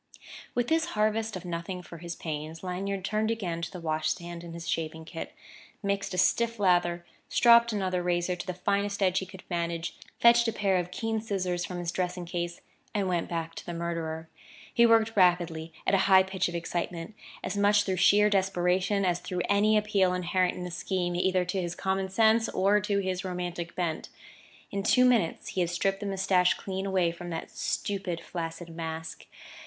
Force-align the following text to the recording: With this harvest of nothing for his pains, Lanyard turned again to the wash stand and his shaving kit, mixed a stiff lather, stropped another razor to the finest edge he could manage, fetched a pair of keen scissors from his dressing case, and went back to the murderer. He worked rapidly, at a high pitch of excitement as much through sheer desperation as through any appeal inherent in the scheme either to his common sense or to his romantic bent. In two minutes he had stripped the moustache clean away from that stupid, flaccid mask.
With 0.55 0.67
this 0.67 0.85
harvest 0.97 1.35
of 1.35 1.45
nothing 1.45 1.83
for 1.83 1.99
his 1.99 2.15
pains, 2.15 2.63
Lanyard 2.63 3.05
turned 3.05 3.29
again 3.29 3.61
to 3.61 3.69
the 3.69 3.79
wash 3.79 4.09
stand 4.09 4.43
and 4.43 4.55
his 4.55 4.67
shaving 4.67 5.05
kit, 5.05 5.31
mixed 5.83 6.15
a 6.15 6.17
stiff 6.17 6.57
lather, 6.57 7.05
stropped 7.29 7.71
another 7.71 8.01
razor 8.01 8.35
to 8.35 8.47
the 8.47 8.55
finest 8.55 9.03
edge 9.03 9.19
he 9.19 9.27
could 9.27 9.43
manage, 9.47 9.95
fetched 10.19 10.47
a 10.47 10.51
pair 10.53 10.77
of 10.77 10.89
keen 10.89 11.21
scissors 11.21 11.63
from 11.65 11.77
his 11.77 11.91
dressing 11.91 12.25
case, 12.25 12.61
and 12.95 13.07
went 13.07 13.29
back 13.29 13.53
to 13.53 13.63
the 13.63 13.75
murderer. 13.75 14.27
He 14.73 14.87
worked 14.87 15.15
rapidly, 15.15 15.71
at 15.85 15.93
a 15.93 15.97
high 16.09 16.23
pitch 16.23 16.49
of 16.49 16.55
excitement 16.55 17.13
as 17.43 17.55
much 17.55 17.83
through 17.83 17.97
sheer 17.97 18.27
desperation 18.27 19.05
as 19.05 19.19
through 19.19 19.43
any 19.49 19.77
appeal 19.77 20.15
inherent 20.15 20.55
in 20.55 20.63
the 20.63 20.71
scheme 20.71 21.15
either 21.15 21.45
to 21.45 21.61
his 21.61 21.75
common 21.75 22.09
sense 22.09 22.49
or 22.49 22.81
to 22.81 22.97
his 22.97 23.23
romantic 23.23 23.75
bent. 23.75 24.09
In 24.71 24.81
two 24.81 25.05
minutes 25.05 25.49
he 25.49 25.61
had 25.61 25.69
stripped 25.69 25.99
the 25.99 26.07
moustache 26.07 26.55
clean 26.55 26.87
away 26.87 27.11
from 27.11 27.29
that 27.29 27.51
stupid, 27.51 28.19
flaccid 28.19 28.69
mask. 28.69 29.27